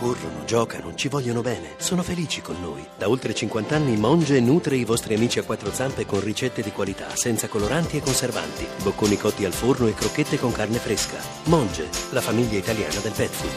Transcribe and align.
Corrono, 0.00 0.46
giocano, 0.46 0.94
ci 0.94 1.08
vogliono 1.08 1.42
bene, 1.42 1.74
sono 1.76 2.02
felici 2.02 2.40
con 2.40 2.56
noi. 2.62 2.82
Da 2.96 3.10
oltre 3.10 3.34
50 3.34 3.76
anni 3.76 3.98
Monge 3.98 4.40
nutre 4.40 4.76
i 4.76 4.86
vostri 4.86 5.12
amici 5.12 5.38
a 5.38 5.42
quattro 5.42 5.70
zampe 5.70 6.06
con 6.06 6.24
ricette 6.24 6.62
di 6.62 6.72
qualità, 6.72 7.14
senza 7.14 7.48
coloranti 7.48 7.98
e 7.98 8.00
conservanti, 8.00 8.66
bocconi 8.82 9.18
cotti 9.18 9.44
al 9.44 9.52
forno 9.52 9.88
e 9.88 9.92
crocchette 9.92 10.38
con 10.38 10.52
carne 10.52 10.78
fresca. 10.78 11.18
Monge, 11.44 11.86
la 12.12 12.22
famiglia 12.22 12.56
italiana 12.56 12.98
del 13.02 13.12
pet 13.12 13.28
food. 13.28 13.52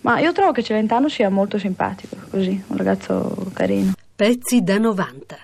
Ma 0.00 0.18
io 0.20 0.32
trovo 0.32 0.52
che 0.52 0.62
Celentano 0.62 1.10
sia 1.10 1.28
molto 1.28 1.58
simpatico, 1.58 2.16
così, 2.30 2.64
un 2.66 2.76
ragazzo 2.78 3.50
carino. 3.52 3.92
Pezzi 4.16 4.62
da 4.62 4.78
90. 4.78 5.36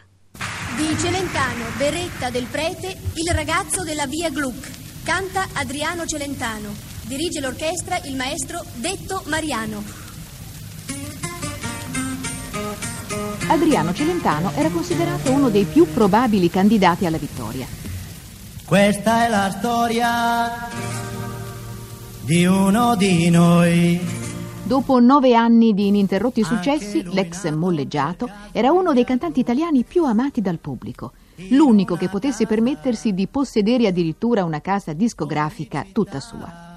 Di 0.78 0.96
Celentano, 0.98 1.64
Beretta 1.76 2.30
del 2.30 2.46
Prete, 2.46 2.96
il 3.16 3.34
ragazzo 3.34 3.84
della 3.84 4.06
via 4.06 4.30
Gluck. 4.30 4.70
Canta 5.04 5.46
Adriano 5.52 6.06
Celentano. 6.06 6.89
Dirige 7.10 7.40
l'orchestra 7.40 7.98
il 8.04 8.14
maestro 8.14 8.62
Detto 8.76 9.24
Mariano. 9.26 9.82
Adriano 13.48 13.92
Celentano 13.92 14.52
era 14.52 14.68
considerato 14.68 15.32
uno 15.32 15.48
dei 15.48 15.64
più 15.64 15.92
probabili 15.92 16.48
candidati 16.48 17.06
alla 17.06 17.16
vittoria. 17.16 17.66
Questa 18.64 19.24
è 19.24 19.28
la 19.28 19.50
storia 19.50 20.68
di 22.20 22.44
uno 22.44 22.94
di 22.94 23.28
noi. 23.28 23.98
Dopo 24.62 25.00
nove 25.00 25.34
anni 25.34 25.74
di 25.74 25.88
ininterrotti 25.88 26.44
successi, 26.44 27.02
l'ex 27.12 27.50
molleggiato 27.50 28.30
era 28.52 28.70
uno 28.70 28.92
dei 28.92 29.04
cantanti 29.04 29.40
italiani 29.40 29.82
più 29.82 30.04
amati 30.04 30.40
dal 30.40 30.60
pubblico. 30.60 31.10
L'unico 31.48 31.96
che 31.96 32.08
potesse 32.08 32.46
permettersi 32.46 33.12
di 33.12 33.26
possedere 33.26 33.88
addirittura 33.88 34.44
una 34.44 34.60
casa 34.60 34.92
discografica 34.92 35.84
tutta 35.90 36.20
sua. 36.20 36.69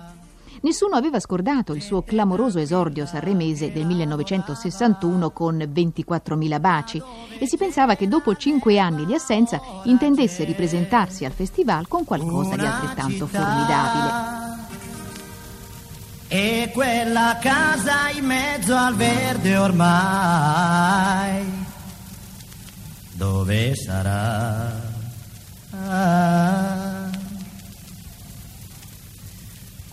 Nessuno 0.64 0.96
aveva 0.96 1.20
scordato 1.20 1.74
il 1.74 1.82
suo 1.82 2.04
clamoroso 2.04 2.58
esordio 2.58 3.06
sanremese 3.06 3.74
del 3.74 3.86
1961 3.86 5.32
con 5.32 5.58
24.000 5.58 6.60
baci 6.62 7.04
e 7.38 7.46
si 7.46 7.58
pensava 7.58 7.96
che 7.96 8.08
dopo 8.08 8.34
cinque 8.38 8.80
anni 8.80 9.06
di 9.06 9.14
assenza 9.14 9.60
intendesse 9.84 10.46
ripresentarsi 10.46 11.26
al 11.26 11.34
festival 11.34 11.90
con 11.90 12.06
qualcosa 12.06 12.56
di 12.56 12.66
altrettanto 12.66 13.28
formidabile. 13.28 14.32
E 16.30 16.72
quella 16.74 17.38
casa 17.42 18.10
in 18.18 18.26
mezzo 18.26 18.74
al 18.74 18.96
verde 18.96 19.58
ormai, 19.58 21.44
dove 23.12 23.76
sarà? 23.76 24.83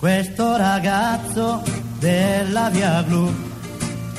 Questo 0.01 0.57
ragazzo 0.57 1.63
della 1.99 2.71
via 2.71 3.03
blu 3.03 3.31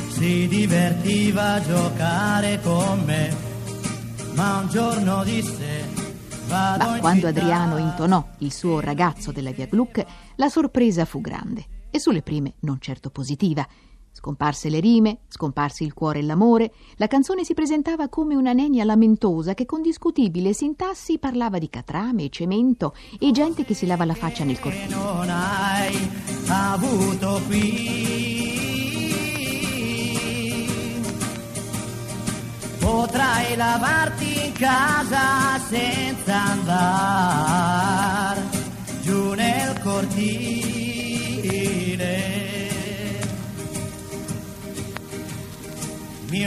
si 0.09 0.47
divertiva 0.47 1.53
a 1.53 1.59
giocare 1.59 2.61
con 2.61 3.03
me, 3.03 3.35
ma 4.35 4.59
un 4.59 4.69
giorno 4.69 5.23
disse... 5.23 5.89
Ma 6.49 6.97
quando 6.99 7.29
Adriano 7.29 7.77
intonò 7.77 8.23
il 8.39 8.53
suo 8.53 8.79
ragazzo 8.79 9.31
della 9.31 9.49
via 9.49 9.65
Gluck, 9.65 10.05
la 10.35 10.49
sorpresa 10.49 11.05
fu 11.05 11.19
grande 11.19 11.65
e 11.89 11.99
sulle 11.99 12.21
prime 12.21 12.53
non 12.59 12.77
certo 12.79 13.09
positiva. 13.09 13.67
Scomparse 14.13 14.69
le 14.69 14.79
rime, 14.79 15.19
scomparsi 15.29 15.83
il 15.83 15.93
cuore 15.93 16.19
e 16.19 16.23
l'amore, 16.23 16.73
la 16.97 17.07
canzone 17.07 17.43
si 17.43 17.53
presentava 17.53 18.09
come 18.09 18.35
una 18.35 18.51
nenia 18.53 18.83
lamentosa 18.83 19.53
che 19.53 19.65
con 19.65 19.81
discutibile 19.81 20.53
sintassi 20.53 21.17
parlava 21.17 21.57
di 21.57 21.69
catrame, 21.69 22.29
cemento 22.29 22.93
e 23.17 23.31
gente 23.31 23.63
che 23.63 23.73
si 23.73 23.85
lava 23.85 24.05
la 24.05 24.13
faccia 24.13 24.43
nel 24.43 24.59
cortile. 24.59 24.93
Non 24.93 25.29
hai 25.29 26.09
avuto 26.47 27.41
qui. 27.47 28.59
Potrai 32.79 33.55
lavarti 33.55 34.45
in 34.47 34.51
casa 34.53 35.57
senza 35.69 36.35
andare 36.51 38.41
giù 39.01 39.33
nel 39.33 39.79
cortile. 39.81 40.50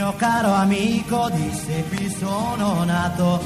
Mio 0.05 0.13
caro 0.17 0.51
amico 0.51 1.31
disse 1.33 1.83
qui 1.89 2.07
sono 2.15 2.83
nato 2.83 3.41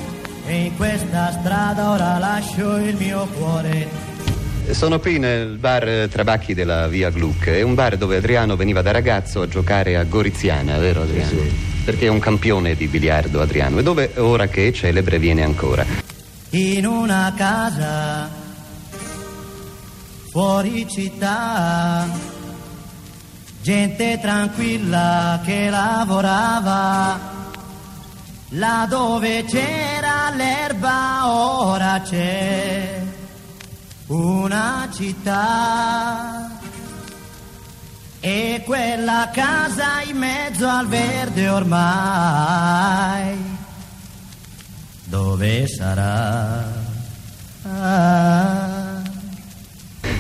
e 0.46 0.66
in 0.66 0.76
questa 0.76 1.32
strada 1.32 1.92
ora 1.92 2.18
lascio 2.18 2.76
il 2.76 2.98
mio 2.98 3.26
cuore. 3.28 3.88
Sono 4.72 5.00
qui 5.00 5.20
nel 5.20 5.56
bar 5.56 6.10
Trabacchi 6.12 6.54
della 6.54 6.90
via 6.90 7.12
Gluck. 7.12 7.48
È 7.48 7.62
un 7.62 7.76
bar 7.76 7.96
dove 7.96 8.18
Adriano 8.18 8.58
veniva 8.58 8.82
da 8.82 8.92
ragazzo 8.92 9.40
a 9.40 9.48
giocare 9.48 9.96
a 9.96 10.04
Goriziana, 10.04 10.78
vero 10.80 11.04
Adriano? 11.04 11.30
Sì. 11.30 11.50
Perché 11.86 12.08
è 12.08 12.10
un 12.10 12.20
campione 12.20 12.76
di 12.76 12.88
biliardo 12.88 13.40
Adriano 13.40 13.80
e 13.80 13.84
dove 13.84 14.12
ora 14.18 14.48
che 14.48 14.68
è 14.68 14.72
celebre 14.74 15.18
viene 15.18 15.44
ancora. 15.44 15.86
In 16.50 16.86
una 16.86 17.32
casa 17.38 18.30
fuori 20.30 20.86
città 20.90 22.38
gente 23.62 24.20
tranquilla 24.20 25.42
che 25.44 25.70
lavorava, 25.70 27.20
là 28.50 28.86
dove 28.90 29.44
c'era 29.46 30.32
l'erba 30.34 31.28
ora 31.28 32.02
c'è 32.02 33.02
una 34.08 34.88
città. 34.94 36.58
E 38.22 38.64
quella 38.66 39.30
casa 39.32 40.02
in 40.06 40.18
mezzo 40.18 40.68
al 40.68 40.88
verde 40.88 41.48
ormai, 41.48 43.38
dove 45.06 45.68
sarà? 45.68 46.68
Ah. 47.64 48.39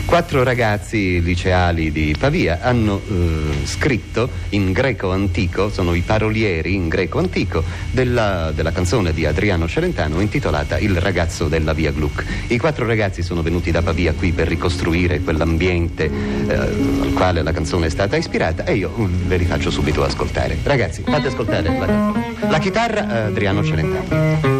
Quattro 0.09 0.41
ragazzi 0.41 1.21
liceali 1.21 1.91
di 1.91 2.15
Pavia 2.17 2.61
hanno 2.63 2.99
eh, 3.07 3.63
scritto 3.67 4.27
in 4.49 4.71
greco 4.71 5.11
antico, 5.11 5.69
sono 5.69 5.93
i 5.93 6.01
parolieri 6.01 6.73
in 6.73 6.87
greco 6.87 7.19
antico, 7.19 7.63
della, 7.91 8.51
della, 8.51 8.71
canzone 8.71 9.13
di 9.13 9.27
Adriano 9.27 9.67
Celentano 9.67 10.19
intitolata 10.19 10.79
Il 10.79 10.97
ragazzo 10.97 11.47
della 11.47 11.73
via 11.73 11.91
Gluck. 11.91 12.25
I 12.47 12.57
quattro 12.57 12.87
ragazzi 12.87 13.21
sono 13.21 13.43
venuti 13.43 13.69
da 13.69 13.83
Pavia 13.83 14.13
qui 14.13 14.31
per 14.31 14.47
ricostruire 14.47 15.19
quell'ambiente 15.19 16.05
eh, 16.05 16.55
al 16.55 17.11
quale 17.13 17.43
la 17.43 17.51
canzone 17.51 17.85
è 17.85 17.89
stata 17.89 18.17
ispirata 18.17 18.65
e 18.65 18.77
io 18.77 18.91
mm, 18.97 19.27
ve 19.27 19.37
li 19.37 19.45
faccio 19.45 19.69
subito 19.69 20.03
ascoltare. 20.03 20.57
Ragazzi, 20.63 21.03
fate 21.03 21.27
ascoltare 21.27 21.69
la, 21.69 22.13
la 22.49 22.57
chitarra 22.57 23.07
eh, 23.07 23.19
Adriano 23.27 23.63
Celentano. 23.63 24.57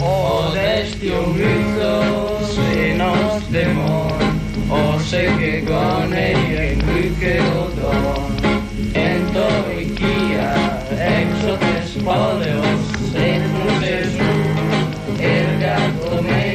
Oh, 0.00 0.50
desti 0.50 1.08
και 5.10 5.62
γόνε 5.66 6.32
και 7.18 7.40
οδό 7.58 8.30
εν 8.92 9.20
το 9.32 9.48
οικία 9.80 10.82
έξω 10.88 11.56
τες 11.56 12.02
πόλεως 12.04 12.80
εν 13.14 13.42
μου 13.52 13.68
ζεσού 13.80 14.34
εργατομένου 15.20 16.47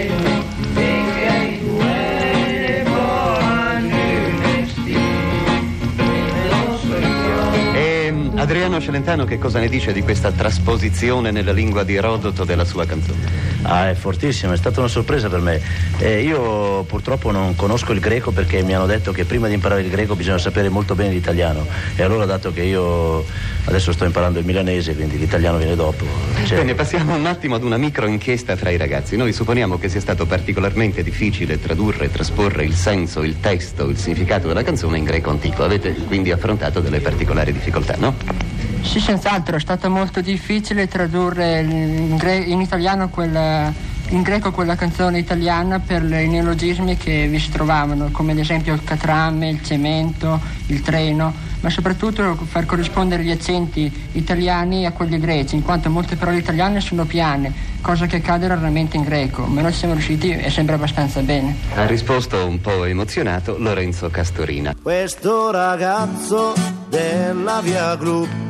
Adriano 8.63 8.81
Celentano 8.81 9.25
che 9.25 9.37
cosa 9.37 9.59
ne 9.59 9.67
dice 9.67 9.91
di 9.91 10.01
questa 10.01 10.31
trasposizione 10.31 11.31
nella 11.31 11.51
lingua 11.51 11.83
di 11.83 11.95
Erodoto 11.95 12.45
della 12.45 12.63
sua 12.63 12.85
canzone? 12.85 13.19
Ah, 13.63 13.89
è 13.89 13.93
fortissimo, 13.93 14.53
è 14.53 14.57
stata 14.57 14.79
una 14.79 14.87
sorpresa 14.87 15.27
per 15.27 15.41
me. 15.41 15.61
Eh, 15.97 16.21
io 16.21 16.83
purtroppo 16.83 17.31
non 17.31 17.57
conosco 17.57 17.91
il 17.91 17.99
greco 17.99 18.31
perché 18.31 18.63
mi 18.63 18.73
hanno 18.73 18.85
detto 18.85 19.11
che 19.11 19.25
prima 19.25 19.49
di 19.49 19.55
imparare 19.55 19.81
il 19.81 19.89
greco 19.89 20.15
bisogna 20.15 20.37
sapere 20.37 20.69
molto 20.69 20.95
bene 20.95 21.11
l'italiano. 21.11 21.67
E 21.93 22.03
allora 22.03 22.23
dato 22.23 22.53
che 22.53 22.61
io 22.61 23.25
adesso 23.65 23.91
sto 23.91 24.05
imparando 24.05 24.39
il 24.39 24.45
milanese, 24.45 24.95
quindi 24.95 25.17
l'italiano 25.17 25.57
viene 25.57 25.75
dopo. 25.75 26.05
Cioè... 26.45 26.59
Bene, 26.59 26.73
passiamo 26.73 27.15
un 27.15 27.25
attimo 27.25 27.55
ad 27.55 27.63
una 27.63 27.75
micro 27.75 28.07
inchiesta 28.07 28.55
fra 28.55 28.69
i 28.69 28.77
ragazzi. 28.77 29.17
Noi 29.17 29.33
supponiamo 29.33 29.77
che 29.77 29.89
sia 29.89 29.99
stato 29.99 30.25
particolarmente 30.25 31.03
difficile 31.03 31.59
tradurre 31.59 32.05
e 32.05 32.11
trasporre 32.11 32.63
il 32.63 32.75
senso, 32.75 33.23
il 33.23 33.41
testo, 33.41 33.89
il 33.89 33.97
significato 33.97 34.47
della 34.47 34.63
canzone 34.63 34.97
in 34.97 35.03
greco 35.03 35.31
antico. 35.31 35.65
Avete 35.65 35.93
quindi 36.07 36.31
affrontato 36.31 36.79
delle 36.79 37.01
particolari 37.01 37.51
difficoltà, 37.51 37.95
no? 37.97 38.52
Sì, 38.83 38.99
senz'altro, 38.99 39.55
è 39.55 39.59
stato 39.59 39.89
molto 39.89 40.21
difficile 40.21 40.87
tradurre 40.87 41.61
in, 41.61 42.15
gre- 42.15 42.37
in 42.37 42.61
italiano 42.61 43.09
quella, 43.09 43.73
in 44.09 44.21
greco 44.21 44.51
quella 44.51 44.75
canzone 44.75 45.17
italiana 45.17 45.79
per 45.79 46.03
i 46.03 46.27
neologismi 46.27 46.95
che 46.95 47.27
vi 47.27 47.39
si 47.39 47.49
trovavano, 47.49 48.09
come 48.11 48.33
ad 48.33 48.37
esempio 48.37 48.73
il 48.73 48.83
catrame, 48.83 49.49
il 49.49 49.63
cemento, 49.63 50.39
il 50.67 50.81
treno, 50.81 51.33
ma 51.61 51.71
soprattutto 51.71 52.37
far 52.45 52.67
corrispondere 52.67 53.23
gli 53.23 53.31
accenti 53.31 53.91
italiani 54.11 54.85
a 54.85 54.91
quelli 54.91 55.17
greci, 55.17 55.55
in 55.55 55.63
quanto 55.63 55.89
molte 55.89 56.15
parole 56.15 56.37
italiane 56.37 56.79
sono 56.79 57.05
piane, 57.05 57.51
cosa 57.81 58.05
che 58.05 58.17
accade 58.17 58.47
raramente 58.47 58.95
in 58.95 59.03
greco, 59.03 59.45
ma 59.45 59.61
noi 59.61 59.73
siamo 59.73 59.93
riusciti 59.93 60.29
e 60.29 60.51
sembra 60.51 60.75
abbastanza 60.75 61.21
bene. 61.21 61.55
Ha 61.73 61.87
risposto 61.87 62.45
un 62.45 62.61
po' 62.61 62.83
emozionato 62.83 63.55
Lorenzo 63.57 64.09
Castorina. 64.09 64.75
Questo 64.79 65.49
ragazzo 65.49 66.53
della 66.89 67.59
via 67.61 67.95
Glu 67.95 68.42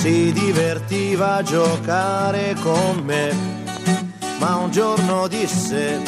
si 0.00 0.32
divertiva 0.32 1.34
a 1.34 1.42
giocare 1.42 2.54
con 2.62 3.02
me, 3.04 3.36
ma 4.38 4.56
un 4.56 4.70
giorno 4.70 5.28
disse 5.28 6.00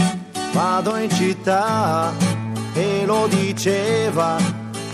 vado 0.52 0.96
in 0.96 1.10
città 1.10 2.10
e 2.72 3.04
lo 3.04 3.26
diceva 3.26 4.38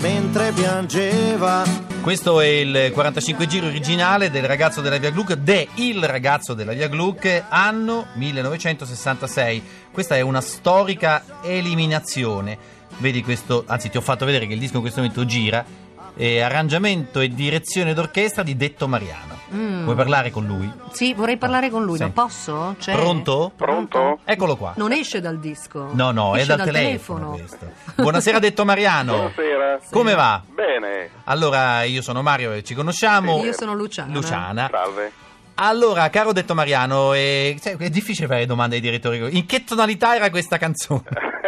mentre 0.01 0.51
piangeva. 0.51 1.63
Questo 2.01 2.41
è 2.41 2.47
il 2.47 2.91
45 2.91 3.47
giro 3.47 3.67
originale 3.67 4.29
del 4.29 4.43
ragazzo 4.43 4.81
della 4.81 4.97
Via 4.97 5.11
Gluck, 5.11 5.31
de 5.35 5.69
Il 5.75 6.03
ragazzo 6.03 6.53
della 6.53 6.73
Via 6.73 6.89
Gluck, 6.89 7.45
anno 7.47 8.07
1966. 8.15 9.63
Questa 9.93 10.17
è 10.17 10.21
una 10.21 10.41
storica 10.41 11.23
eliminazione. 11.41 12.57
Vedi 12.97 13.23
questo, 13.23 13.63
anzi 13.65 13.89
ti 13.89 13.95
ho 13.95 14.01
fatto 14.01 14.25
vedere 14.25 14.45
che 14.45 14.55
il 14.55 14.59
disco 14.59 14.75
in 14.75 14.81
questo 14.81 14.99
momento 14.99 15.23
gira. 15.23 15.87
Eh, 16.19 16.41
arrangiamento 16.41 17.21
e 17.21 17.29
direzione 17.29 17.93
d'orchestra 17.93 18.43
di 18.43 18.57
Detto 18.57 18.89
Mariano. 18.89 19.37
Mm. 19.53 19.83
Vuoi 19.85 19.95
parlare 19.95 20.31
con 20.31 20.45
lui? 20.45 20.69
Sì, 20.91 21.13
vorrei 21.13 21.37
parlare 21.37 21.69
con 21.69 21.85
lui, 21.85 21.95
Sì. 21.95 22.03
ma 22.03 22.09
posso? 22.09 22.75
C'è? 22.77 22.91
Pronto? 22.91 23.53
Pronto? 23.55 24.19
Eccolo 24.25 24.57
qua. 24.57 24.73
Non 24.75 24.91
esce 24.91 25.21
dal 25.21 25.39
disco. 25.39 25.89
No, 25.93 26.11
no, 26.11 26.35
è 26.35 26.41
Esce 26.41 26.55
dal, 26.55 26.65
telefono. 26.65 27.35
telefono. 27.35 27.71
Buonasera 27.95 28.37
Detto 28.39 28.65
Mariano. 28.65 29.13
Buonasera. 29.33 29.79
Come 29.89 30.13
va? 30.13 30.41
Bene. 30.53 31.09
Allora, 31.23 31.83
io 31.83 32.01
sono 32.01 32.21
Mario 32.21 32.51
e 32.51 32.63
ci 32.63 32.73
conosciamo. 32.75 33.41
Io 33.43 33.53
sono 33.53 33.73
Luciana. 33.73 34.13
Luciana. 34.13 34.67
Salve. 34.69 35.11
Allora, 35.55 36.09
caro 36.09 36.31
Detto 36.33 36.53
Mariano, 36.53 37.13
eh, 37.13 37.57
sai, 37.59 37.75
è 37.79 37.89
difficile 37.89 38.27
fare 38.27 38.45
domande 38.45 38.75
ai 38.75 38.81
direttori. 38.81 39.37
In 39.37 39.45
che 39.45 39.63
tonalità 39.63 40.15
era 40.15 40.29
questa 40.29 40.57
canzone? 40.57 41.03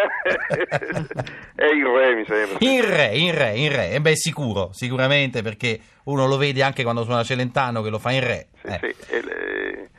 È 1.56 1.66
il 1.66 1.86
re, 1.86 2.16
mi 2.16 2.26
sembra. 2.26 2.58
In 2.60 2.82
re, 2.96 3.18
in 3.18 3.36
re, 3.38 3.54
in 3.58 3.72
re. 3.76 3.92
E 3.92 4.02
beh, 4.02 4.16
sicuro, 4.16 4.70
sicuramente, 4.74 5.42
perché 5.42 5.80
uno 6.06 6.28
lo 6.28 6.38
vede 6.38 6.64
anche 6.64 6.84
quando 6.84 7.04
suona 7.04 7.24
Celentano 7.24 7.82
che 7.82 7.90
lo 7.90 8.00
fa 8.00 8.12
in 8.12 8.22
re. 8.26 8.48
Eh. 8.64 8.80
Sì, 8.82 9.14
e, 9.14 9.22
le- 9.24 9.90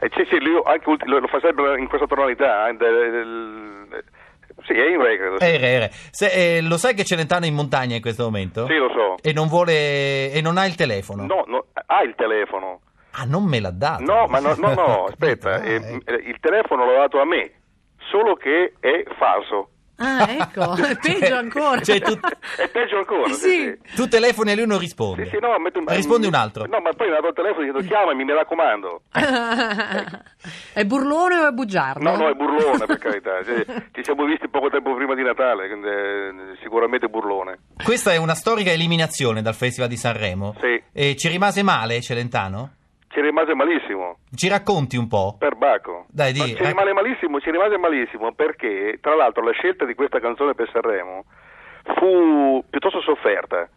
e 0.00 0.10
sì, 0.14 0.26
sì, 0.30 0.40
lui 0.40 0.60
anche 0.64 0.88
ulti- 0.88 1.06
lo, 1.06 1.20
fa 1.26 1.38
sempre 1.40 1.78
in 1.78 1.88
questa 1.88 2.06
tonalità. 2.06 2.68
eh, 2.68 2.74
del- 2.76 3.10
del- 3.88 4.04
sì, 4.66 4.72
è 4.74 4.88
in 4.90 5.00
re, 5.02 5.16
credo. 5.16 5.38
È 5.38 5.46
in 5.46 5.60
re, 5.60 5.68
è 5.74 5.78
re. 5.78 5.90
Se- 6.10 6.56
eh, 6.56 6.60
lo 6.62 6.76
sai 6.76 6.94
che 6.94 7.04
Celentano 7.04 7.44
è 7.44 7.48
in 7.48 7.54
montagna 7.54 7.94
in 7.96 8.00
questo 8.02 8.24
momento? 8.24 8.66
Sì, 8.66 8.74
lo 8.76 8.90
so. 8.90 9.16
E 9.22 9.32
non 9.32 9.48
vuole. 9.48 10.30
e 10.32 10.40
non 10.42 10.56
ha 10.58 10.66
il 10.66 10.74
telefono? 10.74 11.24
No, 11.26 11.44
no, 11.46 11.66
ha 11.86 12.02
il 12.02 12.14
telefono. 12.16 12.80
Ah, 13.12 13.24
non 13.24 13.44
me 13.44 13.58
l'ha 13.60 13.70
dato. 13.72 14.02
No, 14.04 14.26
ma 14.28 14.38
no, 14.38 14.54
no, 14.56 14.72
no, 14.74 15.04
aspetta, 15.10 15.54
Ah, 15.54 15.64
eh, 15.66 16.00
eh, 16.04 16.14
il 16.26 16.36
telefono 16.40 16.84
l'ho 16.86 16.96
dato 16.98 17.20
a 17.20 17.24
me, 17.24 17.50
solo 18.10 18.34
che 18.34 18.74
è 18.80 19.04
falso. 19.16 19.70
Ah, 20.02 20.26
ecco, 20.30 20.76
è 20.80 20.96
peggio 20.96 21.36
ancora. 21.36 21.80
Cioè, 21.82 22.00
tu, 22.00 22.18
È 22.56 22.68
peggio 22.70 22.96
ancora. 22.96 23.30
Sì. 23.34 23.76
tu 23.94 24.08
telefoni 24.08 24.52
e 24.52 24.56
lui 24.56 24.66
non 24.66 24.78
risponde. 24.78 25.24
Sì, 25.24 25.30
sì, 25.32 25.38
no, 25.40 25.58
metto- 25.58 25.82
Rispondi 25.86 26.26
un 26.26 26.34
altro. 26.34 26.64
No, 26.66 26.80
ma 26.80 26.90
poi 26.94 27.08
mi 27.08 27.12
ha 27.12 27.16
dato 27.20 27.28
il 27.28 27.34
telefono 27.34 27.64
e 27.64 27.66
detto 27.72 27.86
chiamami, 27.86 28.24
mi 28.24 28.32
raccomando. 28.32 29.02
è 30.72 30.84
burlone 30.84 31.34
o 31.40 31.48
è 31.48 31.50
bugiardo? 31.50 32.02
No, 32.02 32.16
no, 32.16 32.28
è 32.30 32.34
burlone 32.34 32.86
per 32.86 32.96
carità. 32.96 33.44
Cioè, 33.44 33.64
ci 33.92 34.02
siamo 34.02 34.24
visti 34.24 34.48
poco 34.48 34.70
tempo 34.70 34.94
prima 34.94 35.14
di 35.14 35.22
Natale, 35.22 35.68
quindi 35.68 35.88
eh, 35.88 36.56
sicuramente 36.62 37.08
burlone. 37.08 37.58
Questa 37.84 38.12
è 38.12 38.16
una 38.16 38.34
storica 38.34 38.70
eliminazione 38.70 39.42
dal 39.42 39.54
Festival 39.54 39.90
di 39.90 39.96
Sanremo. 39.98 40.54
Sì. 40.60 40.82
E 40.92 41.14
ci 41.16 41.28
rimase 41.28 41.62
male 41.62 42.00
Celentano? 42.00 42.76
Ci 43.12 43.20
rimase 43.20 43.54
malissimo. 43.54 44.18
Ci 44.32 44.48
racconti 44.48 44.96
un 44.96 45.08
po'? 45.08 45.34
Per 45.36 45.56
Bacco. 45.56 46.06
Dai, 46.08 46.32
Ma 46.32 46.44
di. 46.44 46.54
ci 46.54 46.64
rimase 46.64 46.92
malissimo, 46.92 47.40
ci 47.40 47.50
rimase 47.50 47.76
malissimo 47.76 48.32
perché, 48.32 48.98
tra 49.00 49.16
l'altro, 49.16 49.42
la 49.42 49.50
scelta 49.50 49.84
di 49.84 49.94
questa 49.94 50.20
canzone 50.20 50.54
per 50.54 50.70
Sanremo 50.70 51.24
fu 51.96 52.62
piuttosto 52.70 53.00
sofferta. 53.00 53.68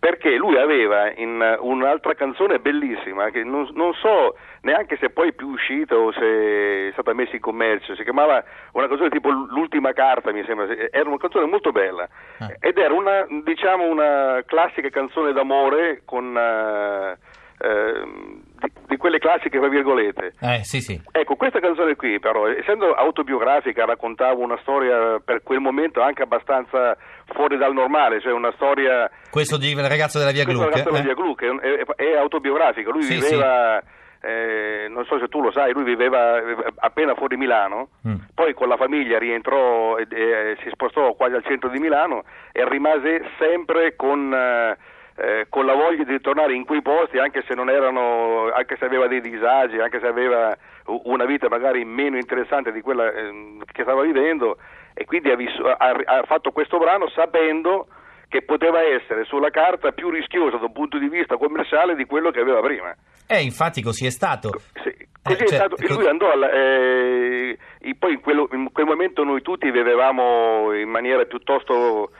Perché 0.00 0.34
lui 0.34 0.56
aveva 0.58 1.12
in 1.14 1.38
uh, 1.38 1.64
un'altra 1.64 2.14
canzone 2.14 2.58
bellissima, 2.58 3.30
che 3.30 3.44
non, 3.44 3.68
non 3.74 3.92
so 3.94 4.36
neanche 4.62 4.96
se 4.96 5.10
poi 5.10 5.28
è 5.28 5.32
più 5.32 5.50
uscita 5.50 5.94
o 5.94 6.10
se 6.10 6.88
è 6.88 6.90
stata 6.90 7.14
messa 7.14 7.36
in 7.36 7.40
commercio, 7.40 7.94
si 7.94 8.02
chiamava 8.02 8.42
una 8.72 8.88
canzone 8.88 9.10
tipo 9.10 9.30
L'ultima 9.30 9.92
carta, 9.92 10.32
mi 10.32 10.42
sembra, 10.44 10.66
era 10.90 11.08
una 11.08 11.18
canzone 11.18 11.46
molto 11.46 11.70
bella. 11.70 12.08
Ah. 12.38 12.52
Ed 12.58 12.78
era 12.78 12.92
una, 12.92 13.28
diciamo, 13.44 13.84
una 13.86 14.42
classica 14.44 14.88
canzone 14.88 15.32
d'amore 15.32 16.02
con... 16.04 16.36
eh, 16.36 17.16
ehm, 17.62 18.42
di, 18.62 18.72
di 18.88 18.96
quelle 18.96 19.18
classiche, 19.18 19.58
tra 19.58 19.68
virgolette. 19.68 20.32
Eh, 20.40 20.60
sì, 20.64 20.80
sì. 20.80 21.00
Ecco, 21.10 21.34
questa 21.36 21.60
canzone 21.60 21.96
qui 21.96 22.18
però, 22.18 22.48
essendo 22.48 22.92
autobiografica, 22.94 23.84
raccontava 23.84 24.34
una 24.42 24.58
storia 24.62 25.20
per 25.24 25.42
quel 25.42 25.60
momento 25.60 26.00
anche 26.00 26.22
abbastanza 26.22 26.96
fuori 27.26 27.56
dal 27.56 27.72
normale, 27.72 28.20
cioè 28.20 28.32
una 28.32 28.52
storia... 28.52 29.10
Questo 29.30 29.56
di 29.56 29.70
il 29.70 29.88
ragazzo 29.88 30.18
della 30.18 30.30
Via 30.32 30.44
Gluck. 30.44 30.64
ragazzo 30.64 30.90
della 30.90 30.98
eh? 30.98 31.02
Via 31.02 31.14
Gluck 31.14 31.42
è, 31.44 31.48
è- 31.48 32.12
è 32.12 32.16
autobiografica, 32.16 32.90
lui 32.90 33.02
Sì, 33.02 33.14
viveva... 33.14 33.82
eh, 34.20 34.86
non 34.88 35.04
so 35.06 35.18
se 35.18 35.28
tu 35.28 35.40
lo 35.42 35.50
sai, 35.50 35.72
lui 35.72 35.82
viveva 35.84 36.38
eh, 36.38 36.56
appena 36.76 37.14
fuori 37.14 37.36
Milano, 37.36 37.88
Mm. 38.06 38.14
poi 38.34 38.52
con 38.54 38.68
la 38.68 38.76
famiglia 38.76 39.18
rientrò 39.18 39.96
e, 39.96 40.06
e 40.10 40.56
si 40.62 40.68
spostò 40.70 41.12
quasi 41.14 41.34
al 41.34 41.44
centro 41.44 41.68
di 41.70 41.78
Milano 41.78 42.24
e 42.52 42.68
rimase 42.68 43.22
sempre 43.38 43.94
con, 43.96 44.32
eh, 44.34 44.76
eh, 45.22 45.46
con 45.48 45.64
la 45.66 45.74
voglia 45.74 46.02
di 46.02 46.20
tornare 46.20 46.52
in 46.52 46.64
quei 46.64 46.82
posti 46.82 47.18
anche 47.18 47.44
se 47.46 47.54
non 47.54 47.70
erano, 47.70 48.50
anche 48.52 48.76
se 48.76 48.84
aveva 48.86 49.06
dei 49.06 49.20
disagi, 49.20 49.78
anche 49.78 50.00
se 50.00 50.06
aveva 50.08 50.56
una 51.04 51.24
vita 51.24 51.48
magari 51.48 51.84
meno 51.84 52.16
interessante 52.16 52.72
di 52.72 52.80
quella 52.80 53.08
ehm, 53.12 53.62
che 53.70 53.84
stava 53.84 54.02
vivendo 54.02 54.56
e 54.94 55.04
quindi 55.04 55.30
ha, 55.30 55.36
vissu- 55.36 55.64
ha- 55.64 55.76
ha 56.04 56.22
fatto 56.24 56.50
questo 56.50 56.78
brano 56.78 57.08
sapendo 57.10 57.86
che 58.28 58.42
poteva 58.42 58.80
essere 58.82 59.24
sulla 59.24 59.50
carta 59.50 59.92
più 59.92 60.10
rischioso 60.10 60.56
da 60.56 60.64
un 60.66 60.72
punto 60.72 60.98
di 60.98 61.08
vista 61.08 61.36
commerciale 61.36 61.94
di 61.94 62.04
quello 62.04 62.30
che 62.30 62.40
aveva 62.40 62.60
prima. 62.60 62.92
Eh, 63.28 63.42
infatti 63.42 63.80
così 63.80 64.06
è 64.06 64.10
stato. 64.10 64.50
Sì, 64.82 64.90
Così 65.22 65.42
Eh, 65.42 65.44
è 65.44 65.46
cioè, 65.46 65.58
stato, 65.58 65.76
e 65.76 65.86
lui 65.86 66.06
andò 66.08 66.32
alla, 66.32 66.50
eh, 66.50 67.56
e 67.78 67.94
poi 67.96 68.14
in, 68.14 68.20
quello- 68.20 68.48
in 68.52 68.72
quel 68.72 68.86
momento 68.86 69.22
noi 69.22 69.40
tutti 69.40 69.70
vivevamo 69.70 70.72
in 70.74 70.88
maniera 70.88 71.24
piuttosto 71.26 72.08
eh, 72.08 72.10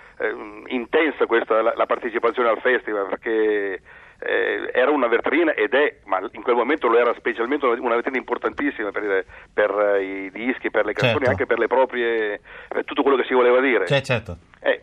intensa 0.66 1.26
questa, 1.26 1.62
la, 1.62 1.72
la 1.76 1.86
partecipazione 1.86 2.48
al 2.48 2.60
festival 2.60 3.08
perché 3.08 3.80
eh, 4.24 4.70
era 4.72 4.90
una 4.90 5.08
vetrina 5.08 5.52
ed 5.52 5.74
è, 5.74 5.96
ma 6.04 6.20
in 6.32 6.42
quel 6.42 6.54
momento 6.54 6.86
lo 6.86 6.98
era 6.98 7.12
specialmente 7.14 7.66
una, 7.66 7.96
vetrina 7.96 8.18
importantissima 8.18 8.90
per, 8.90 9.24
per, 9.52 9.96
eh, 9.96 10.02
i 10.26 10.30
dischi, 10.30 10.70
per 10.70 10.84
le 10.84 10.92
canzoni, 10.92 11.24
Certo. 11.24 11.30
anche 11.30 11.46
per 11.46 11.58
le 11.58 11.66
proprie, 11.66 12.40
per 12.68 12.84
tutto 12.84 13.02
quello 13.02 13.16
che 13.16 13.24
si 13.24 13.34
voleva 13.34 13.60
dire. 13.60 13.86
Cioè, 13.86 14.00
certo. 14.00 14.36
Eh, 14.60 14.82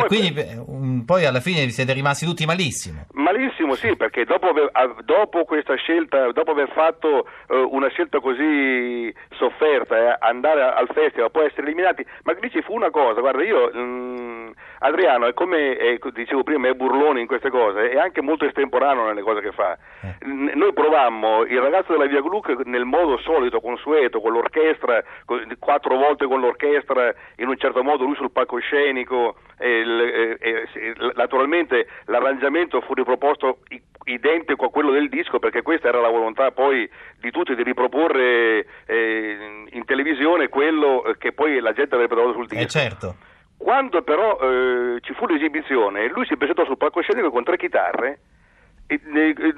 mm, 0.00 0.04
E 0.04 0.06
poi- 0.06 0.18
quindi 0.18 0.64
un- 0.66 1.04
poi 1.04 1.24
alla 1.24 1.40
fine 1.40 1.64
vi 1.64 1.70
siete 1.70 1.92
rimasti 1.92 2.24
tutti 2.24 2.44
malissimo. 2.46 3.06
Malissimo, 3.12 3.74
sì, 3.74 3.96
perché 3.96 4.24
dopo, 4.24 4.48
aver- 4.48 5.02
dopo 5.04 5.44
questa 5.44 5.74
scelta, 5.76 6.32
dopo 6.32 6.50
aver 6.52 6.70
fatto 6.72 7.26
eh, 7.48 7.56
una 7.56 7.88
scelta 7.88 8.20
così 8.20 9.12
sofferta, 9.36 9.96
eh, 9.96 10.16
andare 10.20 10.62
al 10.62 10.88
festival, 10.92 11.30
poi 11.30 11.46
essere 11.46 11.62
eliminati, 11.62 12.04
ma 12.24 12.34
lì 12.40 12.50
ci 12.50 12.62
fu 12.62 12.74
una 12.74 12.90
cosa, 12.90 13.20
guarda, 13.20 13.42
io, 13.42 13.70
mm, 13.74 14.50
Adriano, 14.80 15.26
è 15.26 15.34
come 15.34 15.76
è- 15.76 15.98
dicevo 16.12 16.42
prima, 16.42 16.68
è 16.68 16.74
burlone 16.74 17.20
in 17.20 17.26
queste 17.26 17.50
cose, 17.50 17.90
è 17.90 17.96
anche 17.98 18.20
molto 18.22 18.44
estemporaneo 18.44 19.06
nelle 19.06 19.22
cose 19.22 19.40
che 19.40 19.52
fa. 19.52 19.76
N- 20.24 20.52
noi 20.54 20.72
provammo 20.72 21.42
il 21.44 21.60
ragazzo 21.60 21.92
della 21.92 22.06
Via 22.06 22.20
Gluck 22.20 22.64
nel 22.64 22.84
modo 22.84 23.18
solito, 23.18 23.60
consueto, 23.60 24.20
con 24.20 24.32
l'orchestra, 24.32 25.02
con- 25.24 25.46
quattro 25.58 25.96
volte 25.96 26.26
con 26.26 26.40
l'orchestra, 26.40 27.12
in 27.36 27.48
un 27.48 27.56
certo 27.56 27.82
modo 27.82 28.04
lui 28.04 28.14
sul 28.16 28.30
palcoscenico, 28.30 29.36
e 29.58 29.82
il- 29.88 30.00
e- 30.00 30.36
e- 30.38 30.68
sì, 30.72 30.80
l- 30.80 31.12
naturalmente 31.16 31.86
l'arrangiamento 32.06 32.80
fu 32.82 32.94
riproposto 32.94 33.58
identico 34.04 34.66
a 34.66 34.70
quello 34.70 34.90
del 34.90 35.08
disco 35.08 35.38
perché 35.38 35.62
questa 35.62 35.88
era 35.88 36.00
la 36.00 36.08
volontà 36.08 36.50
poi 36.50 36.88
di 37.20 37.30
tutti 37.30 37.54
di 37.54 37.62
riproporre 37.62 38.66
eh, 38.86 39.64
in 39.70 39.84
televisione 39.84 40.48
quello 40.48 41.04
eh, 41.04 41.18
che 41.18 41.32
poi 41.32 41.60
la 41.60 41.72
gente 41.72 41.94
avrebbe 41.94 42.14
trovato 42.14 42.34
sul 42.36 42.46
disco. 42.46 42.62
Eh 42.62 42.66
certo. 42.66 43.14
Quando 43.56 44.02
però 44.02 44.38
eh, 44.40 44.98
ci 45.00 45.12
fu 45.14 45.26
l'esibizione, 45.26 46.08
lui 46.08 46.24
si 46.26 46.36
presentò 46.36 46.64
sul 46.64 46.76
palcoscenico 46.78 47.30
con 47.30 47.42
tre 47.44 47.56
chitarre 47.56 48.18
e- 48.86 49.00
e- 49.14 49.34
e- 49.36 49.54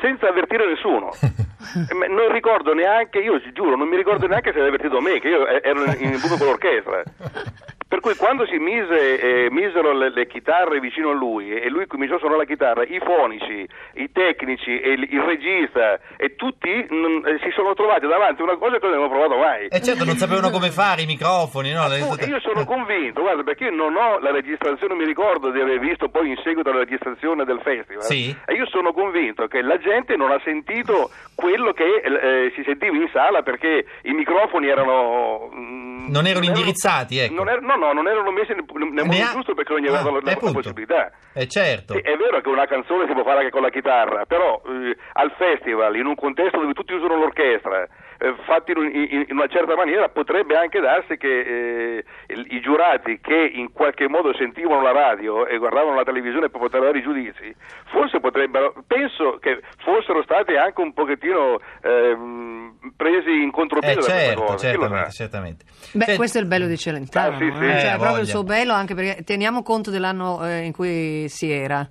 senza 0.00 0.28
avvertire 0.28 0.66
nessuno. 0.66 1.10
Eh, 1.74 2.08
non 2.08 2.30
ricordo 2.32 2.74
neanche, 2.74 3.20
io 3.20 3.40
giuro, 3.52 3.76
non 3.76 3.88
mi 3.88 3.96
ricordo 3.96 4.26
neanche 4.26 4.50
se 4.52 4.58
aveva 4.58 4.74
avvertito 4.74 5.00
me, 5.00 5.20
che 5.20 5.28
io 5.28 5.46
eh, 5.46 5.60
ero 5.62 5.84
in, 5.84 6.12
in 6.12 6.20
buco 6.20 6.36
con 6.36 6.48
l'orchestra. 6.48 7.02
Per 7.92 8.00
cui 8.00 8.16
quando 8.16 8.46
si 8.46 8.56
mise, 8.56 9.20
eh, 9.44 9.50
misero 9.50 9.92
le, 9.92 10.08
le 10.14 10.26
chitarre 10.26 10.80
vicino 10.80 11.10
a 11.10 11.12
lui 11.12 11.52
e 11.52 11.68
lui 11.68 11.86
cominciò 11.86 12.14
a 12.14 12.18
suonare 12.20 12.40
la 12.40 12.46
chitarra, 12.46 12.84
i 12.84 12.98
fonici, 13.04 13.68
i 13.96 14.10
tecnici, 14.10 14.70
il, 14.70 15.06
il 15.12 15.20
regista 15.20 16.00
e 16.16 16.34
tutti 16.34 16.70
mm, 16.70 17.26
eh, 17.26 17.38
si 17.42 17.50
sono 17.54 17.74
trovati 17.74 18.06
davanti 18.06 18.40
a 18.40 18.44
una 18.44 18.56
cosa 18.56 18.78
che 18.78 18.86
non 18.86 18.94
avevano 18.96 19.10
provato 19.12 19.36
mai. 19.36 19.66
E 19.66 19.82
certo, 19.82 20.04
non 20.06 20.16
sapevano 20.16 20.48
come 20.48 20.70
fare 20.70 21.02
i 21.02 21.06
microfoni, 21.06 21.72
no? 21.72 21.82
Oh, 21.84 22.16
io 22.24 22.40
sono 22.40 22.64
convinto, 22.64 23.20
guarda, 23.20 23.42
perché 23.42 23.64
io 23.64 23.74
non 23.74 23.94
ho 23.94 24.18
la 24.20 24.30
registrazione, 24.30 24.94
mi 24.94 25.04
ricordo 25.04 25.50
di 25.50 25.60
aver 25.60 25.78
visto 25.78 26.08
poi 26.08 26.30
in 26.30 26.36
seguito 26.42 26.72
la 26.72 26.78
registrazione 26.78 27.44
del 27.44 27.60
festival. 27.62 28.02
Sì. 28.04 28.34
E 28.46 28.54
io 28.54 28.66
sono 28.68 28.94
convinto 28.94 29.48
che 29.48 29.60
la 29.60 29.76
gente 29.76 30.16
non 30.16 30.30
ha 30.30 30.40
sentito 30.42 31.10
quello 31.34 31.74
che 31.74 31.84
eh, 31.84 32.52
si 32.56 32.62
sentiva 32.64 32.96
in 32.96 33.10
sala 33.12 33.42
perché 33.42 33.84
i 34.04 34.12
microfoni 34.12 34.66
erano. 34.68 35.50
mm, 35.54 36.06
Non 36.08 36.26
erano 36.26 36.46
indirizzati, 36.46 37.18
ecco. 37.18 37.34
non 37.34 37.48
er- 37.50 37.60
no, 37.60 37.76
no, 37.82 37.92
non 37.92 38.06
erano 38.06 38.30
messi 38.30 38.52
nel, 38.54 38.64
nel 38.68 39.04
modo 39.04 39.18
Nea- 39.18 39.32
giusto 39.32 39.54
perché 39.54 39.72
non 39.72 39.82
gli 39.82 39.88
Ah, 39.88 39.94
avevano 39.98 40.20
la, 40.22 40.36
la 40.40 40.50
possibilità. 40.52 41.10
Eh 41.34 41.48
certo. 41.48 41.94
Sì, 41.94 42.00
è 42.00 42.16
vero 42.16 42.40
che 42.40 42.48
una 42.48 42.66
canzone 42.66 43.06
si 43.06 43.12
può 43.12 43.24
fare 43.24 43.38
anche 43.38 43.50
con 43.50 43.62
la 43.62 43.70
chitarra, 43.70 44.24
però 44.26 44.60
eh, 44.66 44.96
al 45.14 45.32
festival, 45.36 45.96
in 45.96 46.06
un 46.06 46.14
contesto 46.14 46.60
dove 46.60 46.72
tutti 46.72 46.92
usano 46.94 47.16
l'orchestra, 47.16 47.86
eh, 48.22 48.34
fatti 48.46 48.70
in, 48.70 48.76
un- 48.78 48.90
in- 48.94 49.24
in 49.28 49.36
una 49.36 49.48
certa 49.48 49.74
maniera, 49.74 50.08
potrebbe 50.08 50.56
anche 50.56 50.78
darsi 50.80 51.16
che 51.16 51.40
eh, 51.40 52.04
il- 52.28 52.46
i 52.50 52.60
giurati 52.60 53.18
che 53.20 53.50
in 53.54 53.72
qualche 53.72 54.08
modo 54.08 54.32
sentivano 54.34 54.80
la 54.82 54.92
radio 54.92 55.46
e 55.46 55.58
guardavano 55.58 55.96
la 55.96 56.04
televisione 56.04 56.48
per 56.48 56.60
poter 56.60 56.80
dare 56.82 56.98
i 56.98 57.02
giudizi, 57.02 57.54
forse 57.90 58.20
potrebbero, 58.20 58.74
penso 58.86 59.38
che 59.40 59.60
fossero 59.82 60.22
stati 60.22 60.54
anche 60.54 60.80
un 60.80 60.92
pochettino 60.92 61.58
ehm, 61.82 62.78
presi 62.96 63.42
in 63.42 63.50
contropiede 63.50 63.94
Eh, 63.94 63.96
da 63.96 64.00
questa 64.02 64.18
certo, 64.18 64.56
certamente, 64.56 65.10
certamente. 65.10 65.64
Beh, 65.92 66.04
Senti- 66.04 66.16
questo 66.16 66.38
è 66.38 66.40
il 66.40 66.46
bello 66.46 66.66
di 66.66 66.76
Celentano, 66.78 67.34
Ah, 67.34 67.38
sì, 67.38 67.44
sì. 67.44 67.64
eh, 67.64 67.80
cioè, 67.80 67.90
Eh, 67.90 67.94
è 67.94 67.98
proprio 67.98 68.20
il 68.20 68.26
suo 68.28 68.42
bello 68.44 68.72
anche 68.72 68.94
perché 68.94 69.22
teniamo 69.24 69.62
conto 69.62 69.90
dell'anno 69.90 70.44
eh, 70.46 70.60
in 70.64 70.72
cui 70.72 71.28
si 71.28 71.50
era. 71.50 71.88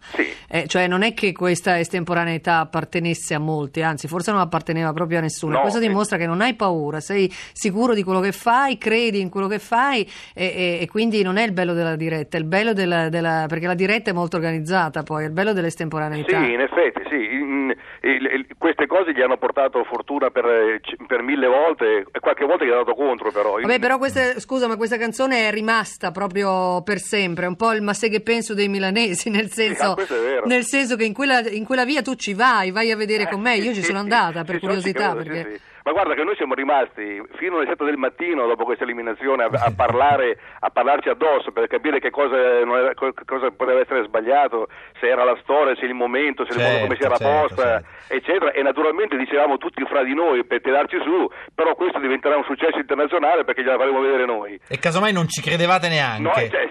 Eh, 0.49 0.67
cioè 0.67 0.87
non 0.87 1.03
è 1.03 1.13
che 1.13 1.31
questa 1.31 1.79
estemporaneità 1.79 2.59
appartenesse 2.59 3.33
a 3.33 3.39
molti, 3.39 3.81
anzi 3.81 4.07
forse 4.07 4.31
non 4.31 4.39
apparteneva 4.41 4.91
proprio 4.93 5.17
a 5.19 5.21
nessuno. 5.21 5.53
No, 5.55 5.61
questo 5.61 5.79
sì. 5.79 5.87
dimostra 5.87 6.17
che 6.17 6.20
non 6.25 6.41
hai 6.41 6.53
paura, 6.55 6.99
sei 6.99 7.31
sicuro 7.53 7.93
di 7.93 8.03
quello 8.03 8.19
che 8.19 8.31
fai, 8.31 8.77
credi 8.77 9.19
in 9.19 9.29
quello 9.29 9.47
che 9.47 9.59
fai 9.59 10.01
e, 10.33 10.45
e- 10.45 10.77
e 10.81 10.87
quindi 10.87 11.21
non 11.23 11.37
è 11.37 11.43
il 11.43 11.51
bello 11.51 11.73
della 11.73 11.95
diretta, 11.95 12.37
è 12.37 12.39
il 12.39 12.45
bello 12.47 12.73
della, 12.73 13.09
della- 13.09 13.45
perché 13.47 13.67
la 13.67 13.73
diretta 13.73 14.09
è 14.11 14.13
molto 14.13 14.37
organizzata 14.37 15.03
poi, 15.03 15.23
è 15.23 15.27
il 15.27 15.33
bello 15.33 15.53
dell'estemporaneità. 15.53 16.43
Sì, 16.43 16.51
in 16.51 16.59
effetti, 16.61 17.01
sì. 17.09 17.15
In- 17.15 17.73
il- 18.01 18.47
queste 18.57 18.87
cose 18.87 19.13
gli 19.13 19.21
hanno 19.21 19.37
portato 19.37 19.83
fortuna 19.83 20.29
per, 20.29 20.45
eh, 20.45 20.81
per 21.07 21.21
mille 21.21 21.47
volte 21.47 22.05
e 22.11 22.19
qualche 22.19 22.45
volta 22.45 22.65
gli 22.65 22.69
ha 22.69 22.75
dato 22.75 22.93
contro 22.93 23.31
però. 23.31 23.59
Vabbè, 23.59 23.79
però 23.79 23.97
questa, 23.97 24.39
scusa, 24.39 24.67
ma 24.67 24.75
questa 24.77 24.97
canzone 24.97 25.47
è 25.47 25.51
rimasta 25.51 26.11
proprio 26.11 26.81
per 26.83 26.99
sempre, 26.99 27.45
è 27.45 27.47
un 27.47 27.55
po' 27.55 27.71
il 27.73 27.81
ma 27.81 27.93
se 27.93 28.09
che 28.09 28.21
penso 28.21 28.53
dei 28.53 28.67
milanesi, 28.67 29.29
nel 29.29 29.49
senso, 29.49 29.93
ah, 29.93 30.01
è 30.01 30.05
vero. 30.07 30.45
nel 30.47 30.63
senso 30.63 30.95
che 30.95 31.03
in 31.05 31.13
quella, 31.13 31.39
in 31.49 31.65
quella 31.65 31.85
via 31.85 32.01
tu 32.01 32.15
ci 32.15 32.33
vai, 32.33 32.71
vai 32.71 32.91
a 32.91 32.95
vedere 32.95 33.27
con 33.27 33.41
me, 33.41 33.55
io 33.55 33.73
ci 33.73 33.83
sono 33.83 33.99
andata 33.99 34.43
per 34.43 34.55
Sì, 34.55 34.61
curiosità. 34.61 35.13
credo, 35.13 35.21
sì, 35.23 35.27
perché... 35.29 35.53
sì. 35.55 35.59
Ma 35.83 35.91
guarda 35.93 36.13
che 36.13 36.23
noi 36.23 36.35
siamo 36.35 36.53
rimasti 36.53 37.21
fino 37.37 37.57
alle 37.57 37.65
7 37.67 37.83
del 37.85 37.97
mattino 37.97 38.45
dopo 38.45 38.65
questa 38.65 38.83
eliminazione 38.83 39.43
a, 39.43 39.49
a 39.51 39.71
parlare, 39.75 40.37
a 40.59 40.69
parlarci 40.69 41.09
addosso 41.09 41.51
per 41.51 41.67
capire 41.67 41.99
che 41.99 42.11
cosa, 42.11 42.35
non 42.63 42.77
era- 42.77 42.93
co- 42.93 43.13
cosa 43.25 43.49
poteva 43.49 43.79
essere 43.79 44.03
sbagliato, 44.05 44.67
se 44.99 45.07
era 45.07 45.23
la 45.23 45.37
storia, 45.41 45.75
se 45.75 45.85
il 45.85 45.93
momento, 45.95 46.45
se 46.45 46.53
il 46.53 46.61
modo 46.63 46.79
come 46.81 46.95
si 46.95 47.03
era 47.03 47.17
Certo, 47.17 47.47
posta, 47.55 47.81
eccetera. 48.07 48.51
E 48.51 48.61
naturalmente 48.61 49.17
dicevamo 49.17 49.57
tutti 49.57 49.83
fra 49.85 50.03
di 50.03 50.13
noi 50.13 50.45
per 50.45 50.61
tirarci 50.61 50.97
su, 51.03 51.27
però 51.55 51.73
questo 51.75 51.99
diventerà 51.99 52.37
un 52.37 52.43
successo 52.43 52.77
internazionale 52.77 53.43
perché 53.43 53.63
gliela 53.63 53.77
faremo 53.77 54.01
vedere 54.01 54.25
noi. 54.25 54.59
E 54.67 54.77
casomai 54.77 55.11
non 55.13 55.27
ci 55.27 55.41
credevate 55.41 55.89
neanche. 55.89 56.21
No, 56.21 56.31
cioè, 56.33 56.47
cioè, 56.49 56.69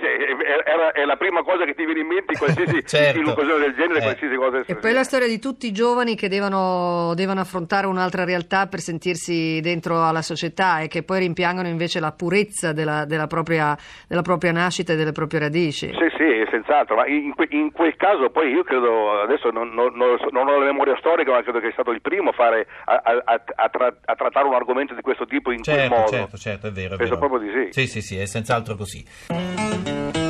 era- 0.64 0.92
è 0.92 1.04
la 1.04 1.16
prima 1.16 1.42
cosa 1.42 1.64
che 1.64 1.74
ti 1.74 1.84
viene 1.84 2.00
in 2.00 2.06
mente 2.06 2.32
in 2.32 2.38
qualsiasi 2.38 2.84
Certo. 2.86 3.18
in 3.18 3.24
un'occasione 3.24 3.58
del 3.60 3.74
genere, 3.74 3.98
Eh. 3.98 4.02
qualsiasi 4.02 4.34
cosa 4.36 4.62
E 4.66 4.76
poi 4.76 4.92
la 4.92 5.02
storia 5.04 5.26
di 5.26 5.38
tutti 5.38 5.66
i 5.66 5.72
giovani 5.72 6.14
che 6.16 6.28
devono, 6.28 7.12
devono 7.14 7.40
affrontare 7.40 7.86
un'altra 7.86 8.24
realtà 8.24 8.66
per 8.66 8.80
sentirsi 9.00 9.60
dentro 9.62 10.04
alla 10.04 10.20
società 10.20 10.80
e 10.80 10.88
che 10.88 11.02
poi 11.02 11.20
rimpiangono 11.20 11.66
invece 11.68 12.00
la 12.00 12.12
purezza 12.12 12.72
della, 12.72 13.06
della 13.06 13.26
propria, 13.26 13.74
della 14.06 14.20
propria 14.20 14.52
nascita 14.52 14.92
e 14.92 14.96
delle 14.96 15.12
proprie 15.12 15.40
radici. 15.40 15.86
Sì, 15.88 16.08
sì, 16.18 16.44
senz'altro, 16.50 16.96
ma 16.96 17.06
in, 17.06 17.34
que- 17.34 17.48
in 17.50 17.72
quel 17.72 17.96
caso 17.96 18.28
poi 18.28 18.50
io 18.52 18.62
credo, 18.62 19.22
adesso 19.22 19.48
non, 19.50 19.70
non- 19.72 19.94
non 19.96 20.48
ho 20.48 20.58
la 20.58 20.64
memoria 20.66 20.96
storica, 20.98 21.32
ma 21.32 21.42
credo 21.42 21.60
che 21.60 21.68
è 21.68 21.72
stato 21.72 21.90
il 21.92 22.02
primo 22.02 22.28
a, 22.30 22.32
fare, 22.32 22.66
a, 22.84 23.00
a- 23.02 23.42
a- 23.56 23.68
tra- 23.70 23.94
a 24.04 24.14
trattare 24.14 24.46
un 24.46 24.54
argomento 24.54 24.94
di 24.94 25.00
questo 25.00 25.24
tipo 25.24 25.50
in 25.50 25.62
quel 25.62 25.76
Certo, 25.76 25.94
modo. 25.94 26.10
certo, 26.10 26.36
certo, 26.36 26.66
è 26.66 26.70
vero. 26.72 26.94
È 26.94 26.98
Penso 26.98 27.14
vero. 27.16 27.26
proprio 27.28 27.50
di 27.50 27.70
sì. 27.72 27.80
Sì, 27.80 27.86
sì, 27.86 28.00
sì, 28.02 28.18
è 28.18 28.26
senz'altro 28.26 28.74
così. 28.76 29.02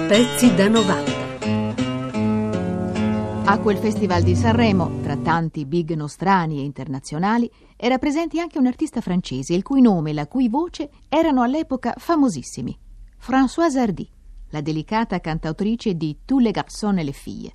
Pezzi 0.07 0.55
da 0.55 0.69
90. 0.69 1.60
A 3.43 3.59
quel 3.59 3.79
festival 3.79 4.23
di 4.23 4.37
Sanremo, 4.37 5.01
tra 5.03 5.17
tanti 5.17 5.65
big 5.67 5.95
nostrani 5.95 6.61
e 6.61 6.63
internazionali, 6.63 7.51
era 7.77 7.99
presente 7.99 8.41
anche 8.41 8.59
un 8.59 8.67
artista 8.67 9.01
francese 9.01 9.55
il 9.55 9.63
cui 9.63 9.81
nome 9.81 10.11
e 10.11 10.15
la 10.15 10.27
cui 10.27 10.49
voce 10.49 10.91
erano 11.09 11.43
all'epoca 11.43 11.95
famosissimi. 11.97 12.79
Françoise 13.19 13.79
Hardy, 13.79 14.09
la 14.51 14.61
delicata 14.61 15.21
cantautrice 15.21 15.95
di 15.95 16.19
Tous 16.25 16.41
les 16.41 16.53
garçons 16.53 16.99
et 16.99 17.05
les 17.05 17.17
filles. 17.17 17.53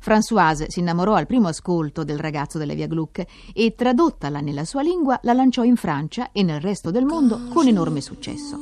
Françoise 0.00 0.66
si 0.68 0.80
innamorò 0.80 1.14
al 1.14 1.26
primo 1.26 1.48
ascolto 1.48 2.04
del 2.04 2.18
ragazzo 2.18 2.58
della 2.58 2.74
Via 2.74 2.86
Gluck 2.86 3.24
e, 3.52 3.74
tradottala 3.74 4.40
nella 4.40 4.64
sua 4.64 4.82
lingua, 4.82 5.18
la 5.22 5.32
lanciò 5.32 5.64
in 5.64 5.76
Francia 5.76 6.30
e 6.30 6.42
nel 6.42 6.60
resto 6.60 6.90
del 6.90 7.04
mondo 7.04 7.48
con 7.48 7.66
enorme 7.66 8.00
successo. 8.00 8.56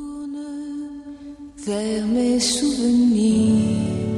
Vers 1.65 2.03
mes 2.05 2.39
souvenirs, 2.39 4.14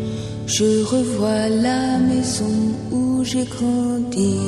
je 0.48 0.84
revois 0.86 1.50
la 1.50 1.98
maison 1.98 2.56
où 2.92 3.24
j'ai 3.24 3.44
grandi. 3.44 4.40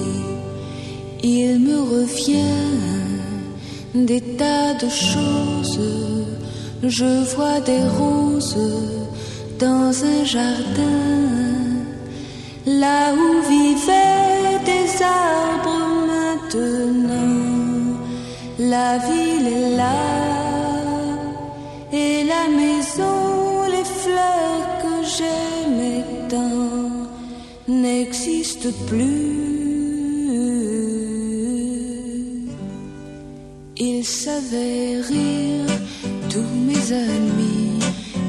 Il 1.22 1.60
me 1.60 1.78
revient 1.96 2.70
des 3.94 4.22
tas 4.38 4.74
de 4.76 4.90
choses. 4.90 5.80
Je 6.82 7.36
vois 7.36 7.60
des 7.60 7.84
roses 8.00 8.58
dans 9.60 9.92
un 10.14 10.24
jardin, 10.24 11.10
là 12.66 13.14
où 13.14 13.42
vivaient 13.50 14.60
des 14.72 15.04
arbres 15.04 15.82
maintenant. 16.14 17.30
La 18.58 18.98
ville 19.00 19.48
est 19.48 19.76
là 19.76 20.40
et 21.92 22.24
la 22.24 22.46
maison, 22.56 23.68
les 23.70 23.84
fleurs 23.84 24.70
que 24.82 24.90
tant 25.18 25.49
n'existent 27.70 28.74
plus. 28.88 29.50
Ils 33.78 34.04
savaient 34.04 35.00
rire, 35.08 35.66
tous 36.30 36.52
mes 36.68 36.92
amis, 36.92 37.80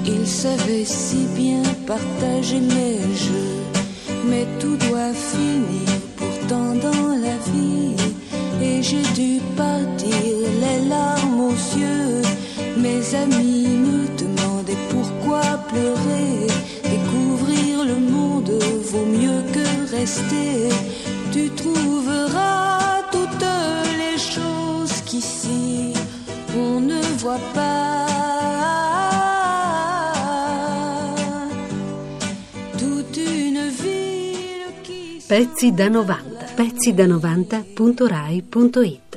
ils 0.06 0.26
savaient 0.26 0.84
si 0.84 1.26
bien 1.36 1.62
partager 1.86 2.60
mes 2.60 3.00
jeux, 3.26 3.60
mais 4.28 4.46
tout 4.60 4.76
doit 4.76 5.12
finir 5.12 5.88
pourtant 6.16 6.74
dans 6.74 7.08
la 7.08 7.36
vie. 7.50 7.96
Et 8.62 8.82
j'ai 8.82 9.02
dû 9.14 9.40
partir 9.56 10.36
les 10.64 10.88
larmes 10.88 11.40
aux 11.40 11.78
yeux. 11.78 12.22
Mes 12.76 13.14
amis 13.14 13.59
rester. 20.00 20.68
Tu 21.32 21.48
trouveras 21.50 23.02
toutes 23.12 23.46
les 24.00 24.18
choses 24.18 24.96
qu'ici 25.08 25.92
on 26.56 26.80
ne 26.80 27.00
voit 27.22 27.44
pas. 27.54 28.06
Toute 32.78 33.16
une 33.16 33.68
ville 33.82 34.66
qui 34.82 35.22
Pezzi 35.28 35.72
da 35.72 35.88
90. 35.88 36.54
Pezzi 36.56 36.92
da 36.94 37.06
90.rai.it 37.06 39.09